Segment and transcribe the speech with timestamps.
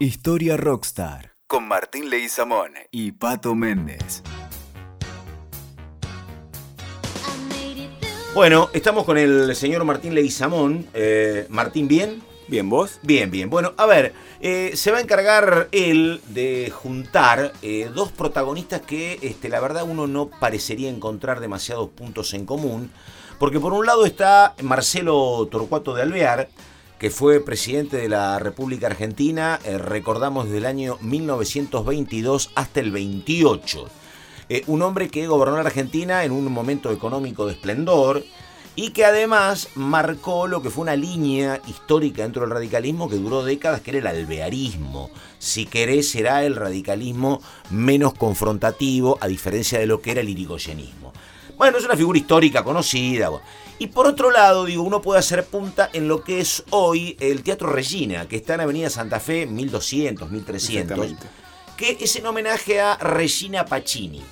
[0.00, 4.22] Historia Rockstar con Martín Leguizamón y Pato Méndez.
[8.32, 10.86] Bueno, estamos con el señor Martín Leguizamón.
[10.94, 12.22] Eh, Martín, ¿bien?
[12.46, 13.00] Bien, ¿vos?
[13.02, 13.50] Bien, bien.
[13.50, 19.18] Bueno, a ver, eh, se va a encargar él de juntar eh, dos protagonistas que
[19.22, 22.92] este, la verdad uno no parecería encontrar demasiados puntos en común.
[23.40, 26.48] Porque por un lado está Marcelo Torcuato de Alvear,
[26.98, 32.90] que fue presidente de la República Argentina, eh, recordamos desde el año 1922 hasta el
[32.90, 33.88] 28.
[34.48, 38.24] Eh, un hombre que gobernó la Argentina en un momento económico de esplendor
[38.74, 43.44] y que además marcó lo que fue una línea histórica dentro del radicalismo que duró
[43.44, 45.10] décadas, que era el alvearismo.
[45.38, 51.12] Si querés, será el radicalismo menos confrontativo, a diferencia de lo que era el irigoyenismo.
[51.58, 53.30] Bueno, es una figura histórica conocida.
[53.80, 57.42] Y por otro lado, digo, uno puede hacer punta en lo que es hoy el
[57.42, 61.14] Teatro Regina, que está en Avenida Santa Fe 1200, 1300,
[61.76, 64.22] que es en homenaje a Regina Pacini.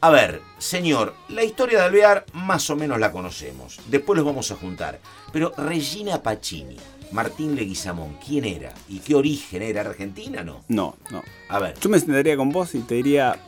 [0.00, 3.80] A ver, señor, la historia de Alvear más o menos la conocemos.
[3.88, 5.00] Después los vamos a juntar.
[5.32, 6.76] Pero Regina Pacini,
[7.10, 8.72] Martín Leguizamón, ¿quién era?
[8.88, 9.80] ¿Y qué origen era?
[9.80, 10.64] ¿Argentina no?
[10.68, 11.22] No, no.
[11.48, 11.74] A ver.
[11.80, 13.40] Yo me sentaría con vos y te diría,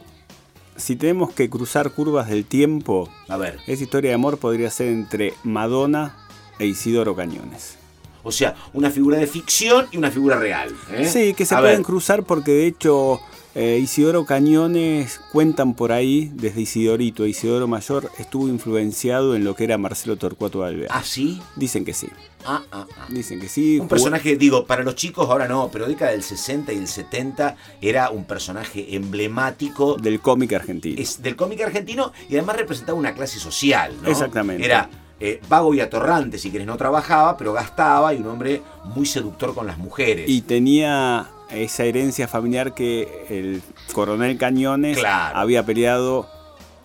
[0.76, 3.60] si tenemos que cruzar curvas del tiempo, A ver.
[3.66, 6.16] esa historia de amor podría ser entre Madonna
[6.58, 7.76] e Isidoro Cañones.
[8.24, 10.74] O sea, una figura de ficción y una figura real.
[10.92, 11.06] ¿eh?
[11.06, 13.20] Sí, que se A pueden ver, cruzar porque de hecho
[13.54, 19.64] eh, Isidoro Cañones cuentan por ahí, desde Isidorito, Isidoro Mayor estuvo influenciado en lo que
[19.64, 20.90] era Marcelo Torcuato Alvear.
[20.92, 21.40] ¿Ah, sí?
[21.56, 22.08] Dicen que sí,
[22.44, 23.06] Ah, ah, ah.
[23.08, 23.78] dicen que sí.
[23.78, 27.56] Un personaje, digo, para los chicos ahora no, pero década del 60 y del 70
[27.80, 31.00] era un personaje emblemático del cómic argentino.
[31.00, 34.08] es del cómic argentino y además representaba una clase social, ¿no?
[34.08, 34.64] Exactamente.
[34.64, 34.88] Era
[35.20, 39.54] eh, vago y atorrante, si querés, no trabajaba, pero gastaba y un hombre muy seductor
[39.54, 40.28] con las mujeres.
[40.28, 45.38] Y tenía esa herencia familiar que el coronel Cañones Claro.
[45.38, 46.28] había peleado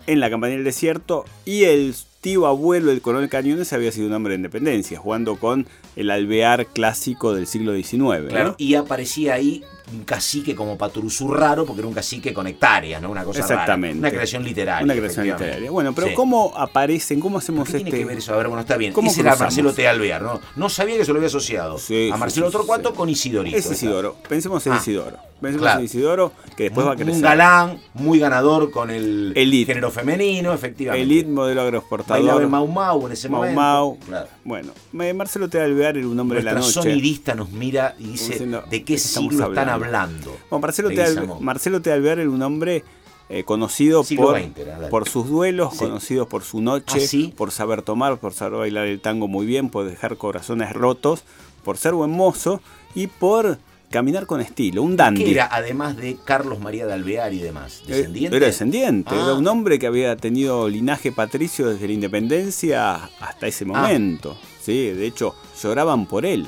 [0.07, 4.13] en la campaña del desierto y el tío abuelo del coronel Cañones había sido un
[4.13, 8.55] hombre de independencia, jugando con el alvear clásico del siglo XIX.
[8.57, 9.63] y aparecía ahí
[9.93, 13.09] un cacique como Paturuzú raro, porque era un cacique con hectáreas, ¿no?
[13.09, 13.53] Una cosa rara.
[13.53, 13.99] Exactamente.
[13.99, 14.83] Una creación literaria.
[14.83, 15.71] Una creación literaria.
[15.71, 16.13] Bueno, pero Sí.
[16.13, 17.21] ¿cómo aparecen?
[17.21, 17.89] ¿Cómo hacemos ¿Qué este?
[17.91, 18.33] tiene que ver eso?
[18.33, 18.91] A ver, bueno, está bien.
[18.91, 19.37] ¿Cómo Ese era?
[19.37, 19.87] Marcelo T.
[19.87, 20.41] Alvear, ¿no?
[20.57, 21.77] No sabía que se lo había asociado.
[21.77, 23.55] Sí, a Marcelo sí, Torcuato con Isidorito.
[23.55, 24.17] Es Isidoro.
[24.27, 24.77] Pensemos en Ah.
[24.81, 25.17] Isidoro.
[25.39, 25.79] Pensemos Claro.
[25.79, 27.13] en Isidoro, que después va a crecer.
[27.13, 29.71] un galán, muy ganador con el Elite.
[29.71, 31.03] género femenino, efectivamente.
[31.03, 31.61] Elite, modelo
[32.07, 32.43] Bailaba agroexportador.
[32.43, 33.61] en Mau Mau en ese Mau momento.
[33.61, 33.97] Mau.
[34.05, 34.27] Claro.
[34.43, 34.71] Bueno,
[35.15, 35.59] Marcelo T.
[35.59, 36.89] Alvear era un hombre de la Nuestra noche.
[36.91, 40.37] sonidista nos mira y dice Diciendo, de qué siglo están hablando?
[40.49, 41.27] Bueno, Marcelo, de T.
[41.41, 41.81] Marcelo.
[41.91, 42.83] Alvear era un hombre
[43.29, 45.79] eh, conocido por, era, sus duelos, Sí.
[45.79, 47.33] conocido por su noche, ¿Ah, sí?
[47.35, 51.23] por saber tomar, por saber bailar el tango muy bien, por dejar corazones rotos,
[51.63, 52.61] por ser buen mozo
[52.95, 53.57] y por
[53.89, 55.23] caminar con estilo, un dandy.
[55.23, 57.81] Que era, además de Carlos María de Alvear y demás?
[57.87, 58.37] Eh, ¿Descendiente?
[58.37, 59.21] Era descendiente, Ah.
[59.23, 63.67] era un hombre que había tenido linaje patricio desde la independencia hasta ese Ah.
[63.67, 64.37] momento.
[64.61, 66.47] Sí, de hecho, lloraban por él.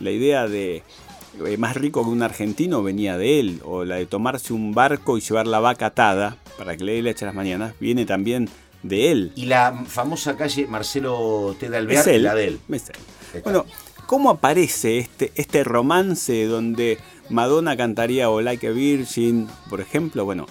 [0.00, 0.82] La idea de
[1.46, 5.16] eh, más rico que un argentino venía de él, o la de tomarse un barco
[5.18, 8.48] y llevar la vaca atada para que le dé leche a las mañanas, viene también
[8.82, 9.32] de él.
[9.36, 11.68] Y la famosa calle Marcelo T.
[11.68, 12.22] de Alvear, Es él.
[12.24, 12.60] la de él.
[12.72, 12.88] Es
[13.34, 13.40] él.
[13.44, 13.66] Bueno,
[14.08, 16.96] ¿cómo aparece este, este romance donde
[17.28, 20.24] Madonna cantaría O Like a Virgin, por ejemplo?
[20.24, 20.46] Bueno,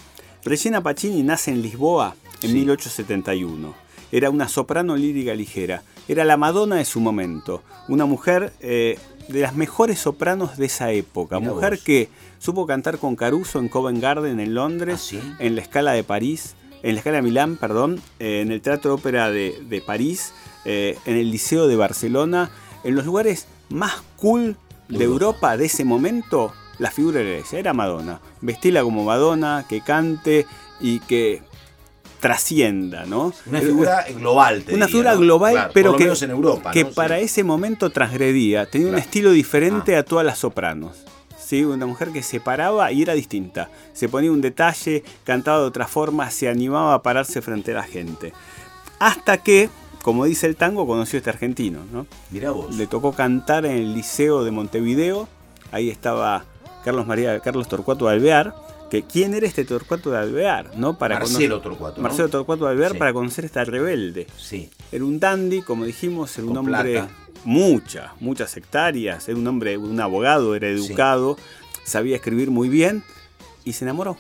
[0.45, 2.55] Regina Pacini nace en Lisboa en Sí.
[2.55, 3.73] 1871.
[4.11, 5.81] Era una soprano lírica ligera.
[6.07, 7.63] Era la Madonna de su momento.
[7.89, 8.97] Una mujer eh,
[9.27, 11.39] de las mejores sopranos de esa época.
[11.39, 11.83] Mirá mujer vos.
[11.83, 12.09] que
[12.39, 15.19] supo cantar con Caruso en Covent Garden en Londres, ¿Ah, sí?
[15.39, 18.93] en la Escala de París, en la Escala de Milán, perdón, eh, en el Teatro
[18.93, 20.31] Ópera de, de París,
[20.63, 22.49] eh, en el Liceo de Barcelona,
[22.87, 24.55] en los lugares más cool
[24.89, 28.19] de Europa de ese momento, la figura era ella, era Madonna.
[28.41, 30.45] Vestila como Madonna, que cante
[30.79, 31.41] y que
[32.19, 33.33] trascienda, ¿no?
[33.45, 35.19] Una Eh, figura global, te una diría, figura ¿no?
[35.19, 36.91] global, Claro, pero que, menos en Europa, que ¿no?
[36.91, 37.23] para Sí.
[37.25, 39.99] ese momento transgredía, tenía un estilo diferente Ah.
[39.99, 40.97] a todas las sopranos.
[41.39, 41.63] ¿sí?
[41.63, 43.69] Una mujer que se paraba y era distinta.
[43.93, 47.83] Se ponía un detalle, cantaba de otra forma, se animaba a pararse frente a la
[47.83, 48.33] gente.
[48.99, 49.69] Hasta que,
[50.07, 51.79] como dice el tango, conoció a este argentino.
[51.91, 52.07] ¿no?
[52.31, 52.73] Mirá vos.
[52.77, 55.27] Le tocó cantar en el Liceo de Montevideo.
[55.73, 56.45] Ahí estaba
[56.85, 58.55] Carlos María Carlos Torcuato de Alvear.
[58.89, 60.77] Que, ¿Quién era este Torcuato de Alvear?
[60.77, 60.97] ¿no?
[60.97, 62.03] Para Marcelo conocer- Torcuato, ¿no?
[62.03, 62.97] Marcelo Torcuato de Alvear Sí.
[62.99, 64.27] para conocer esta rebelde.
[64.37, 64.69] Sí.
[64.93, 67.09] Era un dandy, como dijimos, era un Con hombre plata.
[67.43, 71.35] muchas, muchas hectáreas, era un hombre, un abogado, era educado,
[71.83, 73.03] sabía escribir muy bien
[73.65, 74.15] y se enamoró.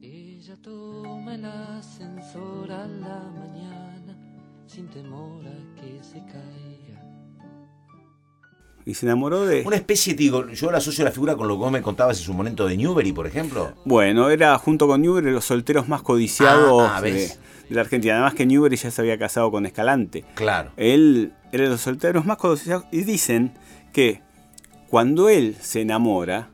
[0.00, 4.16] Ella toma el ascensor a la mañana
[4.68, 7.02] sin temor a que se caiga.
[8.84, 9.62] y se enamoró de...
[9.66, 12.18] Una especie, digo, yo la asocio a la figura con lo que vos me contabas
[12.18, 13.74] en su momento de Newbery, por ejemplo.
[13.84, 18.14] Bueno, era junto con Newbery los solteros más codiciados Ah, ah, de, de la Argentina.
[18.14, 20.24] Además que Newbery ya se había casado con Escalante.
[20.34, 20.70] Claro.
[20.76, 23.52] Él era de los solteros más codiciados y dicen
[23.92, 24.22] que
[24.88, 26.48] cuando él se enamora,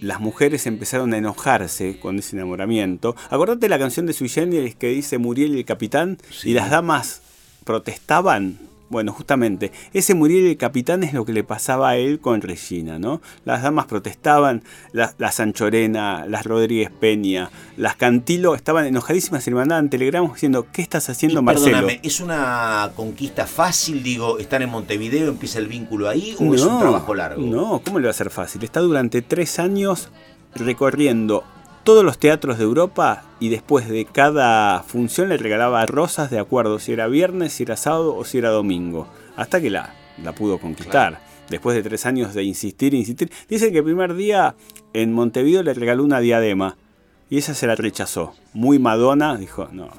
[0.00, 3.14] las mujeres empezaron a enojarse con ese enamoramiento.
[3.28, 6.50] Acordate la canción de Sui Generis que dice Muriel y el capitán Sí.
[6.50, 7.20] y las damas
[7.64, 8.58] protestaban.
[8.90, 12.98] Bueno, justamente, ese y el capitán es lo que le pasaba a él con Regina,
[12.98, 13.22] ¿no?
[13.44, 14.62] Las damas protestaban,
[14.92, 20.66] las la Sanchorena, las Rodríguez Peña, las Cantilo estaban enojadísimas y le mandaban telegramos diciendo,
[20.70, 21.72] ¿qué estás haciendo, Y Marcelo?
[21.72, 24.02] perdóname, ¿es una conquista fácil?
[24.02, 27.42] Digo, ¿están en Montevideo, empieza el vínculo ahí o es un trabajo largo?
[27.42, 28.62] No, ¿cómo le va a ser fácil?
[28.62, 30.10] Está durante tres años
[30.54, 31.42] recorriendo
[31.84, 36.78] todos los teatros de Europa y después de cada función le regalaba rosas de acuerdo
[36.78, 39.06] si era viernes, si era sábado o si era domingo.
[39.36, 41.20] Hasta que la, la pudo conquistar.
[41.50, 43.30] Después de tres años de insistir, insistir.
[43.48, 44.56] Dice que el primer día
[44.94, 46.78] en Montevideo le regaló una diadema
[47.28, 48.34] y esa se la rechazó.
[48.54, 49.90] Muy Madonna, dijo, no,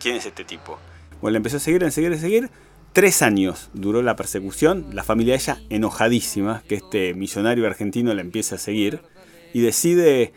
[0.00, 0.78] ¿quién es este tipo?
[1.20, 2.50] Bueno, le empezó a seguir, a seguir, a seguir.
[2.92, 4.86] Tres años duró la persecución.
[4.92, 9.00] La familia de ella enojadísima que este millonario argentino la empieza a seguir
[9.52, 10.32] y decide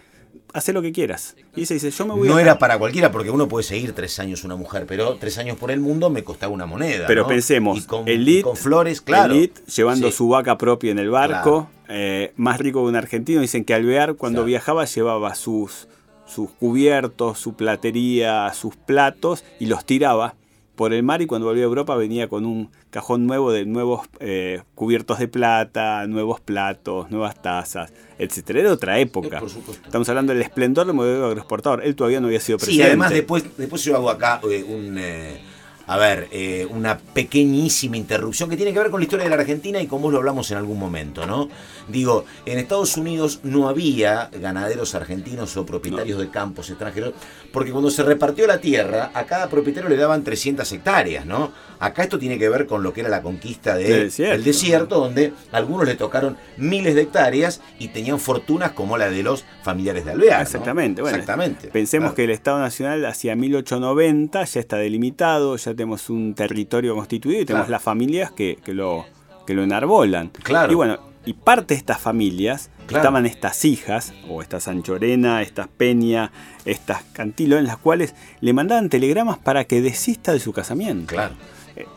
[0.54, 1.36] hacer lo que quieras.
[1.56, 2.42] Y ella dice, yo me voy No a...
[2.42, 5.70] era para cualquiera, porque uno puede seguir tres años una mujer, pero tres años por
[5.72, 7.06] el mundo me costaba una moneda.
[7.08, 7.28] Pero ¿no?
[7.28, 9.34] pensemos, y con, elite, y con flores, claro.
[9.34, 10.18] elite, llevando Sí.
[10.18, 13.42] su vaca propia en el barco, eh, más rico que un argentino.
[13.42, 14.48] Dicen que Alvear cuando Claro.
[14.48, 15.88] viajaba llevaba sus,
[16.26, 20.36] sus cubiertos, su platería, sus platos y los tiraba
[20.80, 24.08] por el mar y cuando volvía a Europa venía con un cajón nuevo de nuevos
[24.22, 28.62] eh, cubiertos de plata, nuevos platos, nuevas tazas, etcétera.
[28.62, 29.36] Era otra época.
[29.36, 29.86] Eh, por supuesto.
[29.86, 31.84] Estamos hablando del esplendor del modelo agroexportador.
[31.84, 32.88] Él todavía no había sido Sí, presidente.
[32.92, 34.98] además después, después yo hago acá eh, un...
[34.98, 35.42] eh,
[35.89, 39.41] a ver, eh, una pequeñísima interrupción que tiene que ver con la historia de la
[39.41, 41.50] Argentina y como vos lo hablamos en algún momento, ¿no?
[41.88, 47.15] Digo, en Estados Unidos no había ganaderos argentinos o propietarios de campos extranjeros,
[47.51, 51.51] porque cuando se repartió la tierra, a cada propietario le daban 300 hectáreas, ¿no?
[51.80, 55.00] Acá esto tiene que ver con lo que era la conquista de- Del desierto.
[55.00, 59.46] donde a algunos le tocaron miles de hectáreas y tenían fortunas como la de los
[59.64, 60.38] familiares de Alvear.
[60.40, 60.44] ¿no?
[60.44, 61.68] Exactamente, bueno, Exactamente.
[61.70, 62.16] Pensemos Claro.
[62.16, 67.46] que el Estado Nacional hacia 1890 ya está delimitado, ya tenemos un territorio constituido y
[67.46, 67.72] tenemos Claro.
[67.78, 69.06] las familias que, que lo,
[69.48, 70.30] que lo enarbolan.
[70.44, 70.72] Claro.
[70.72, 73.04] Y bueno, y parte de estas familias Claro.
[73.04, 76.32] estaban estas hijas, o estas Anchorena, estas Peña,
[76.66, 81.14] estas Cantilo, en las cuales le mandaban telegramas para que desista de su casamiento.
[81.14, 81.36] Claro.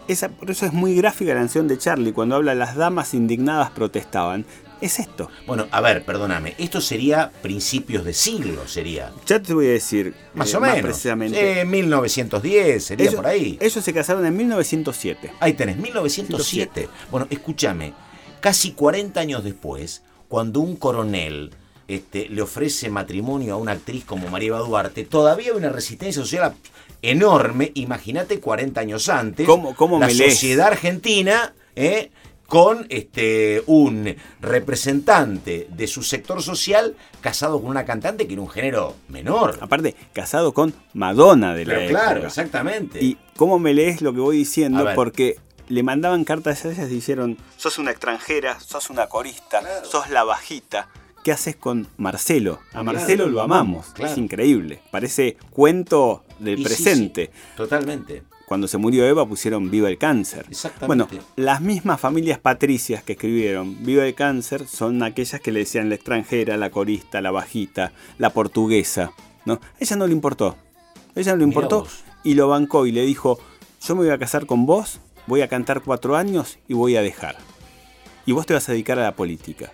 [0.08, 3.70] Esa, por eso es muy gráfica la canción de Charlie, cuando habla las damas indignadas
[3.70, 4.44] protestaban.
[4.80, 5.30] Es esto.
[5.46, 9.12] Bueno, a ver, perdóname, esto sería principios de siglo, sería.
[9.26, 10.12] Ya te voy a decir.
[10.34, 10.80] Más eh, o menos.
[10.80, 11.60] precisamente.
[11.60, 13.56] Eh, 1910, sería Ellos- por ahí.
[13.60, 15.30] Ellos se casaron en 1907.
[15.38, 16.88] Ahí tenés, 1907.
[17.12, 17.94] Bueno, escúchame,
[18.40, 21.54] casi 40 años después, cuando un coronel
[21.88, 26.22] este, le ofrece matrimonio a una actriz como María Eva Duarte, todavía hay una resistencia
[26.22, 26.54] social
[27.02, 27.72] enorme.
[27.74, 30.34] Imagínate 40 años antes, ¿Cómo- cómo la lees?
[30.34, 32.10] sociedad argentina ¿eh?
[32.46, 38.48] con este, un representante de su sector social casado con una cantante que era un
[38.48, 39.58] género menor.
[39.60, 42.26] Aparte, casado con Madonna de la Pero claro, época.
[42.28, 43.02] exactamente.
[43.02, 45.36] Y cómo me lees lo que voy diciendo, porque
[45.68, 49.84] le mandaban cartas a ellas y dijeron, sos una extranjera, sos una corista, Claro.
[49.86, 50.88] sos la bajita.
[51.22, 52.60] ¿Qué haces con Marcelo?
[52.72, 52.82] A.
[52.82, 53.86] Marcelo lo amamos.
[53.94, 54.12] Claro.
[54.12, 54.80] Es increíble.
[54.90, 57.30] Parece cuento del Y presente.
[57.32, 58.24] sí, totalmente.
[58.46, 60.46] Cuando se murió Eva pusieron Viva el cáncer.
[60.50, 61.16] Exactamente.
[61.16, 65.88] Bueno, las mismas familias patricias que escribieron Viva el cáncer son aquellas que le decían
[65.88, 69.12] la extranjera, la corista, la bajita, la portuguesa.
[69.46, 69.54] ¿no?
[69.54, 70.56] A ella no le importó.
[71.14, 71.86] A ella no le importó
[72.24, 73.38] y lo bancó y le dijo,
[73.80, 77.02] yo me voy a casar con vos, voy a cantar cuatro años y voy a
[77.02, 77.36] dejar.
[78.26, 79.72] Y vos te vas a dedicar a la política.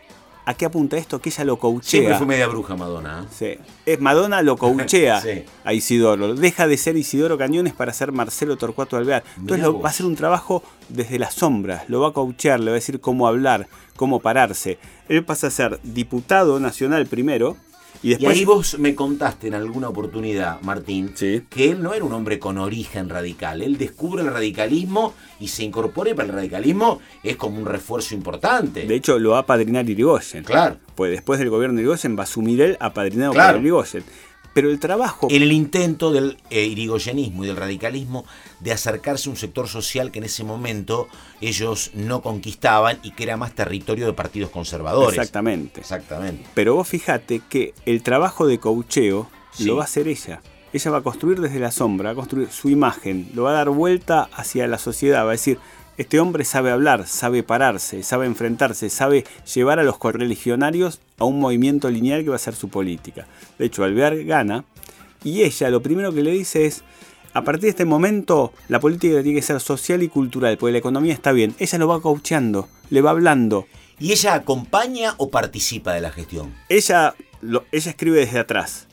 [0.48, 1.20] ¿A qué apunta esto?
[1.20, 2.16] Que ella lo Siempre coachea.
[2.16, 3.22] fue media bruja Madonna.
[3.22, 3.26] ¿eh?
[3.30, 3.70] Sí.
[3.84, 5.44] Es Madonna lo coachea Sí.
[5.62, 6.34] a Isidoro.
[6.34, 9.22] Deja de ser Isidoro Cañones para ser Marcelo Torcuato Alvear.
[9.36, 11.84] Entonces lo- va a hacer un trabajo desde las sombras.
[11.90, 14.78] Lo va a coachear, le va a decir cómo hablar, cómo pararse.
[15.10, 17.56] Él pasa a ser diputado nacional primero
[18.02, 21.42] y ahí vos me contaste en alguna oportunidad, Martín, Sí.
[21.50, 23.62] que él no era un hombre con origen radical.
[23.62, 28.14] Él descubre el radicalismo y se incorpora y para el radicalismo es como un refuerzo
[28.14, 28.86] importante.
[28.86, 30.44] De hecho, lo va a padrinar Irigoyen.
[30.44, 30.76] Claro.
[30.94, 33.54] Pues después del gobierno de Irigoyen va a asumir él apadrinado Claro.
[33.54, 34.04] por Irigoyen.
[34.54, 35.28] Pero el trabajo...
[35.30, 38.24] En el intento del eh, irigoyenismo y del radicalismo
[38.60, 41.08] de acercarse a un sector social que en ese momento
[41.40, 45.16] ellos no conquistaban y que era más territorio de partidos conservadores.
[45.18, 45.80] Exactamente.
[45.80, 46.44] Exactamente.
[46.54, 49.64] Pero vos fijate que el trabajo de coacheo Sí.
[49.64, 50.40] lo va a hacer ella.
[50.72, 53.54] Ella va a construir desde la sombra, va a construir su imagen, lo va a
[53.54, 55.58] dar vuelta hacia la sociedad, va a decir,
[55.98, 61.40] este hombre sabe hablar, sabe pararse, sabe enfrentarse, sabe llevar a los correligionarios a un
[61.40, 63.26] movimiento lineal que va a ser su política.
[63.58, 64.64] De hecho, Alvear gana
[65.24, 66.84] y ella lo primero que le dice es,
[67.34, 70.78] a partir de este momento la política tiene que ser social y cultural, porque la
[70.78, 71.54] economía está bien.
[71.58, 73.66] Ella lo va coacheando, le va hablando.
[73.98, 76.54] ¿Y ella acompaña o participa de la gestión?
[76.68, 78.87] Ella, ella escribe desde atrás,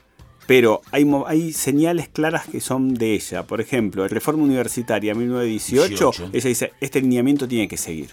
[0.48, 3.44] pero hay, hay señales claras que son de ella.
[3.44, 8.12] Por ejemplo, Reforma Universitaria 1918, ella dice, este lineamiento tiene que seguir.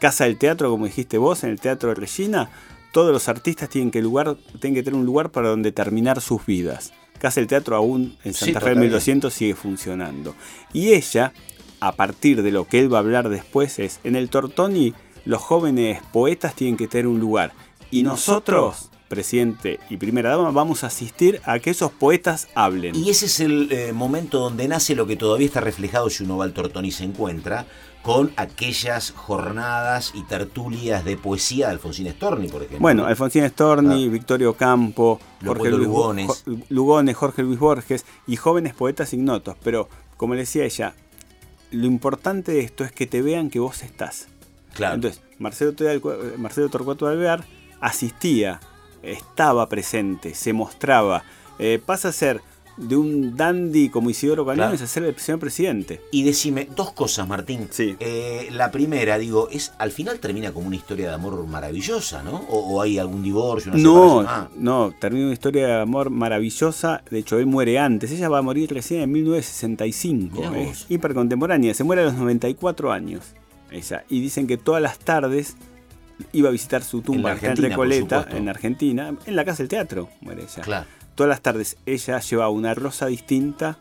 [0.00, 2.50] Casa del Teatro, como dijiste vos, en el Teatro de Regina,
[2.92, 6.44] todos los artistas tienen que, lugar, tienen que tener un lugar para donde terminar sus
[6.44, 6.92] vidas.
[7.18, 10.34] Casa del Teatro aún en Santa Fe 1200 sigue funcionando.
[10.72, 11.32] Y ella,
[11.80, 14.94] a partir de lo que él va a hablar después, es, en el Tortoni
[15.26, 17.52] los jóvenes poetas tienen que tener un lugar.
[17.90, 22.94] Y nosotros presidente y primera dama, vamos a asistir a que esos poetas hablen.
[22.94, 26.38] Y ese es el eh, momento donde nace lo que todavía está reflejado si uno
[26.38, 27.66] va al Tortoni y se encuentra,
[28.02, 32.80] con aquellas jornadas y tertulias de poesía de Alfonsín Storni, por ejemplo.
[32.80, 34.10] Bueno, Alfonsín Storni, ah.
[34.10, 36.44] Victorio Campo, Jorge Luis, Lugones.
[36.68, 39.56] Lugones, Jorge Luis Borges y jóvenes poetas ignotos.
[39.62, 40.94] Pero, como le decía ella,
[41.72, 44.28] lo importante de esto es que te vean que vos estás.
[44.72, 44.94] Claro.
[44.94, 45.74] Entonces, Marcelo,
[46.38, 47.44] Marcelo Torcuato Alvear
[47.80, 48.60] asistía,
[49.02, 51.22] estaba presente, se mostraba.
[51.58, 52.40] Eh, pasa a ser
[52.80, 56.00] de un dandy como Isidoro Cañones a ser el señor presidente.
[56.10, 57.68] Y decime dos cosas, Martín.
[57.70, 57.96] Sí.
[58.00, 62.36] Eh, la primera, digo, es al final termina como una historia de amor maravillosa, ¿no?
[62.48, 64.48] O, hay algún divorcio, una no, ah.
[64.56, 67.02] no, termina una historia de amor maravillosa.
[67.10, 68.10] De hecho, él muere antes.
[68.10, 70.54] Ella va a morir recién en 1965.
[70.54, 71.74] Es hipercontemporánea.
[71.74, 73.34] Se muere a los 94 años.
[73.70, 74.04] Ella.
[74.08, 75.56] Y dicen que todas las tardes
[76.32, 80.08] iba a visitar su tumba en, en Recoleta, en Argentina, en la casa del teatro,
[80.20, 80.62] muere ella.
[80.62, 80.86] Claro
[81.20, 83.76] todas las tardes ella llevaba una rosa distinta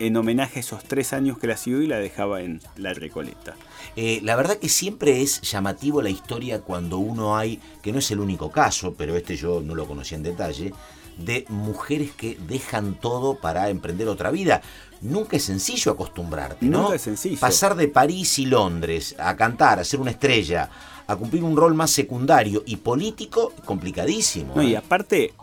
[0.00, 3.54] en homenaje a esos tres años que la siguió y la dejaba en la Recoleta.
[3.96, 8.10] Eh, la verdad que siempre es llamativo la historia cuando uno hay, que no es
[8.10, 10.74] el único caso, pero este yo no lo conocía en detalle,
[11.16, 14.60] de mujeres que dejan todo para emprender otra vida.
[15.00, 16.82] Nunca es sencillo acostumbrarte, ¿no?
[16.82, 17.40] Nunca es sencillo.
[17.40, 20.68] Pasar de París y Londres a cantar, a ser una estrella,
[21.06, 24.54] a cumplir un rol más secundario y político, complicadísimo.
[24.56, 24.76] No, y ¿eh?
[24.76, 25.34] aparte,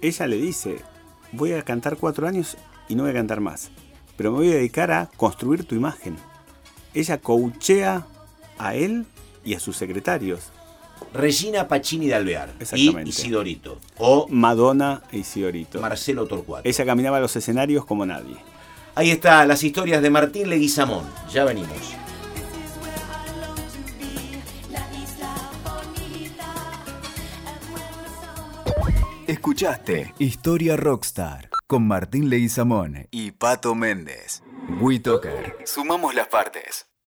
[0.00, 0.78] ella le dice,
[1.32, 2.56] voy a cantar cuatro años
[2.88, 3.70] y no voy a cantar más,
[4.16, 6.16] pero me voy a dedicar a construir tu imagen.
[6.94, 8.06] Ella coachea
[8.58, 9.06] a él
[9.44, 10.50] y a sus secretarios.
[11.12, 13.78] Regina Pacini de Alvear y Isidorito.
[13.98, 15.80] O Madonna e Isidorito.
[15.80, 16.68] Marcelo Torcuato.
[16.68, 18.36] Ella caminaba a los escenarios como nadie.
[18.94, 21.04] Ahí está, las historias de Martín Leguizamón.
[21.32, 21.94] Ya venimos.
[29.28, 34.42] Escuchaste Historia Rockstar con Martín Leguizamón y Pato Méndez.
[34.80, 35.54] WeToker.
[35.66, 36.88] Sumamos las partes.